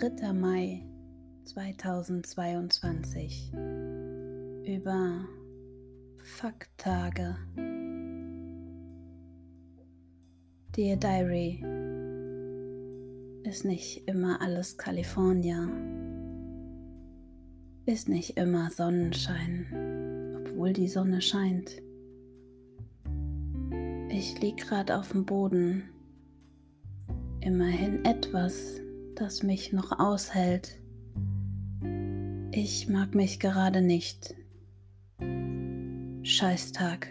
Dritter 0.00 0.32
Mai 0.32 0.82
2022 1.44 3.52
über 4.64 5.28
Fucktage. 6.22 7.36
Dear 10.74 10.96
Diary 10.96 11.62
ist 13.44 13.66
nicht 13.66 14.08
immer 14.08 14.40
alles 14.40 14.78
California, 14.78 15.68
ist 17.84 18.08
nicht 18.08 18.38
immer 18.38 18.70
Sonnenschein, 18.70 19.66
obwohl 20.40 20.72
die 20.72 20.88
Sonne 20.88 21.20
scheint. 21.20 21.82
Ich 24.08 24.40
lieg 24.40 24.66
gerade 24.66 24.98
auf 24.98 25.12
dem 25.12 25.26
Boden, 25.26 25.90
immerhin 27.42 28.02
etwas, 28.06 28.80
das 29.20 29.42
mich 29.42 29.70
noch 29.74 29.98
aushält. 29.98 30.80
Ich 32.52 32.88
mag 32.88 33.14
mich 33.14 33.38
gerade 33.38 33.82
nicht. 33.82 34.34
Scheißtag. 36.22 37.08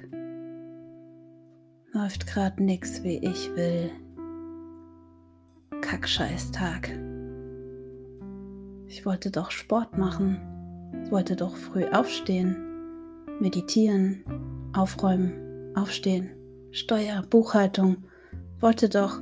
Läuft 1.94 2.26
gerade 2.26 2.64
nix, 2.64 3.04
wie 3.04 3.18
ich 3.18 3.56
will. 3.56 3.92
Kackscheißtag. 5.82 6.90
Ich 8.88 9.06
wollte 9.06 9.30
doch 9.30 9.52
Sport 9.52 9.96
machen. 9.96 10.40
Ich 11.06 11.12
wollte 11.12 11.36
doch 11.36 11.56
früh 11.56 11.86
aufstehen, 11.86 12.58
meditieren, 13.40 14.24
aufräumen, 14.74 15.76
aufstehen, 15.76 16.32
Steuer, 16.72 17.22
Buchhaltung. 17.30 17.98
Wollte 18.60 18.90
doch 18.90 19.22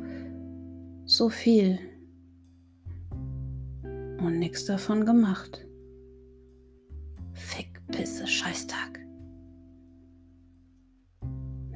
so 1.06 1.30
viel 1.30 1.80
und 4.20 4.40
nichts 4.40 4.66
davon 4.66 5.06
gemacht. 5.06 5.66
Fick, 7.34 7.82
Pisse, 7.88 8.28
Scheißtag. 8.28 9.00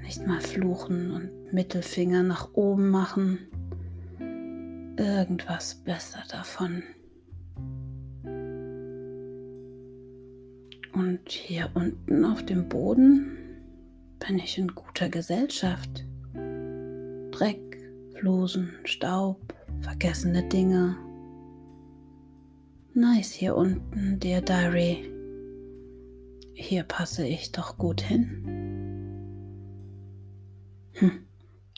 Nicht 0.02 0.26
mal 0.28 0.42
fluchen 0.42 1.12
und 1.12 1.54
Mittelfinger 1.54 2.24
nach 2.24 2.54
oben 2.54 2.90
machen. 2.90 3.40
Irgendwas 4.98 5.76
besser 5.76 6.24
davon. 6.30 6.84
Und 10.94 11.30
hier 11.30 11.70
unten 11.74 12.26
auf 12.26 12.46
dem 12.46 12.68
Boden 12.68 13.38
bin 14.20 14.38
ich 14.40 14.58
in 14.58 14.68
guter 14.68 15.10
Gesellschaft. 15.10 16.06
Dreck, 17.32 17.78
Flusen, 18.20 18.74
Staub, 18.84 19.40
vergessene 19.82 20.48
Dinge. 20.50 20.98
Nice 22.94 23.32
hier 23.32 23.56
unten, 23.56 24.20
dear 24.20 24.42
Diary. 24.42 25.10
Hier 26.54 26.84
passe 26.84 27.26
ich 27.26 27.54
doch 27.54 27.78
gut 27.78 28.02
hin. 28.02 28.44
Hm, 30.96 31.12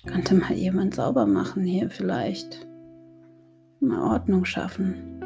könnte 0.07 0.34
mal 0.34 0.53
jemand 0.53 0.96
sauber 0.96 1.28
machen 1.28 1.66
hier 1.66 1.91
vielleicht. 1.91 2.68
Mal 3.79 4.12
Ordnung 4.12 4.44
schaffen. 4.44 5.22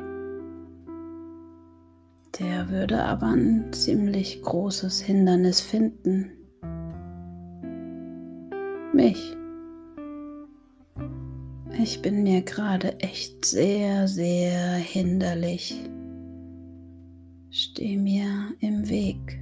Der 2.37 2.69
würde 2.69 3.01
aber 3.01 3.27
ein 3.27 3.71
ziemlich 3.71 4.41
großes 4.41 4.99
Hindernis 4.99 5.61
finden. 5.61 6.33
Mich. 8.93 9.37
Ich 11.79 12.01
bin 12.01 12.23
mir 12.23 12.41
gerade 12.41 12.99
echt 13.01 13.45
sehr, 13.45 14.07
sehr 14.07 14.73
hinderlich. 14.77 15.79
Steh 17.51 17.97
mir 17.97 18.51
im 18.61 18.89
Weg. 18.89 19.39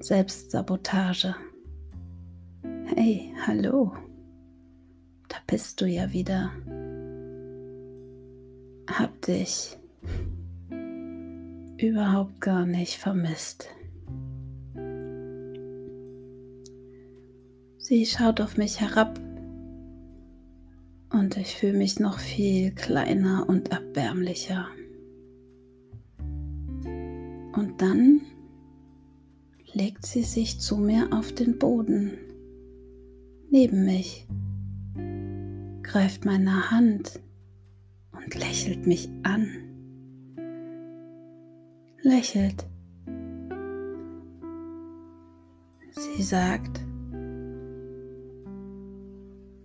Selbstsabotage. 0.00 1.34
Hey, 2.94 3.32
hallo. 3.46 3.94
Da 5.28 5.36
bist 5.46 5.80
du 5.80 5.86
ja 5.86 6.12
wieder. 6.12 6.52
Hab 8.86 9.18
dich 9.22 9.78
überhaupt 11.78 12.38
gar 12.42 12.66
nicht 12.66 12.98
vermisst. 12.98 13.66
Sie 17.78 18.04
schaut 18.04 18.42
auf 18.42 18.58
mich 18.58 18.78
herab 18.78 19.18
und 21.20 21.36
ich 21.36 21.54
fühle 21.54 21.76
mich 21.76 22.00
noch 22.00 22.18
viel 22.18 22.70
kleiner 22.70 23.46
und 23.46 23.70
erbärmlicher. 23.70 24.66
Und 27.52 27.74
dann 27.76 28.22
legt 29.74 30.06
sie 30.06 30.22
sich 30.22 30.60
zu 30.60 30.78
mir 30.78 31.08
auf 31.12 31.30
den 31.34 31.58
Boden, 31.58 32.12
neben 33.50 33.84
mich, 33.84 34.26
greift 35.82 36.24
meine 36.24 36.70
Hand 36.70 37.20
und 38.12 38.34
lächelt 38.34 38.86
mich 38.86 39.10
an. 39.22 39.46
Lächelt. 42.02 42.64
Sie 45.90 46.22
sagt, 46.22 46.80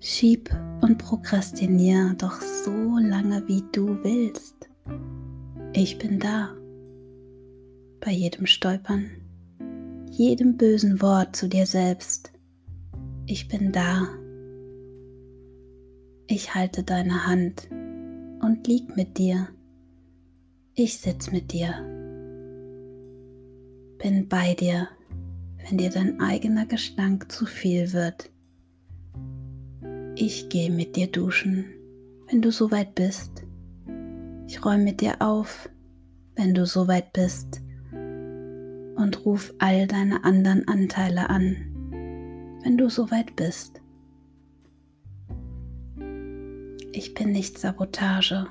Schieb 0.02 0.50
und 0.86 1.00
prokrastinier 1.00 2.14
doch 2.16 2.40
so 2.42 3.00
lange, 3.00 3.48
wie 3.48 3.64
du 3.72 3.98
willst. 4.04 4.70
Ich 5.74 5.98
bin 5.98 6.20
da. 6.20 6.56
Bei 8.02 8.12
jedem 8.12 8.46
Stolpern, 8.46 9.10
jedem 10.12 10.58
bösen 10.58 11.02
Wort 11.02 11.36
zu 11.36 11.48
dir 11.48 11.66
selbst. 11.66 12.32
Ich 13.26 13.48
bin 13.48 13.72
da. 13.72 14.08
Ich 16.28 16.54
halte 16.54 16.84
deine 16.84 17.26
Hand 17.26 17.68
und 17.72 18.68
lieg 18.68 18.96
mit 18.96 19.18
dir. 19.18 19.48
Ich 20.76 21.00
sitz 21.00 21.32
mit 21.32 21.52
dir. 21.52 21.74
Bin 23.98 24.28
bei 24.30 24.54
dir, 24.54 24.88
wenn 25.68 25.80
dir 25.80 25.90
dein 25.90 26.22
eigener 26.22 26.68
Gestank 26.68 27.32
zu 27.32 27.48
viel 27.48 27.92
wird. 27.92 28.30
Ich 30.18 30.48
gehe 30.48 30.72
mit 30.72 30.96
dir 30.96 31.08
duschen, 31.08 31.66
wenn 32.30 32.42
du 32.42 32.50
soweit 32.50 32.96
bist. 32.96 33.44
Ich 34.48 34.64
räume 34.64 34.86
mit 34.86 35.02
dir 35.02 35.22
auf, 35.22 35.70
wenn 36.38 36.54
du 36.54 36.66
soweit 36.66 37.12
bist. 37.12 37.62
Und 37.92 39.26
ruf 39.26 39.54
all 39.60 39.88
deine 39.88 40.24
anderen 40.24 40.66
Anteile 40.70 41.30
an, 41.30 41.58
wenn 42.64 42.78
du 42.78 42.90
soweit 42.90 43.36
bist. 43.36 43.82
Ich 46.94 47.14
bin 47.14 47.34
nicht 47.34 47.58
Sabotage. 47.58 48.48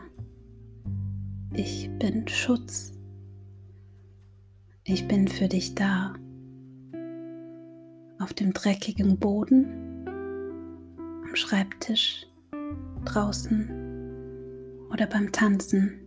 Ich 1.54 1.88
bin 1.98 2.28
Schutz. 2.28 2.92
Ich 4.84 5.08
bin 5.08 5.28
für 5.28 5.48
dich 5.48 5.74
da. 5.74 6.12
Auf 8.18 8.34
dem 8.34 8.52
dreckigen 8.52 9.18
Boden 9.18 9.93
Schreibtisch, 11.34 12.26
draußen 13.04 13.68
oder 14.90 15.06
beim 15.06 15.32
Tanzen. 15.32 16.00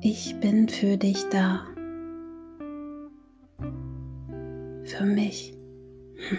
Ich 0.00 0.38
bin 0.40 0.68
für 0.68 0.96
dich 0.96 1.24
da. 1.30 1.66
Für 4.84 5.04
mich. 5.04 5.56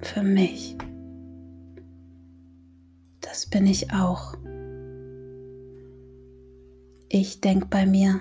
Für 0.00 0.22
mich. 0.22 0.76
Das 3.20 3.46
bin 3.46 3.66
ich 3.66 3.92
auch. 3.92 4.34
Ich 7.08 7.40
denke 7.40 7.66
bei 7.70 7.86
mir, 7.86 8.20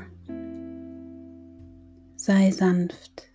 Sei 2.23 2.51
sanft. 2.51 3.30